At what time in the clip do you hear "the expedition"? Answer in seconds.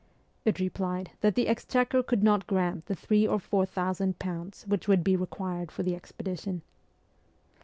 5.83-6.63